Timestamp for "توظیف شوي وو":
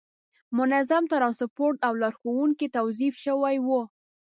2.77-3.81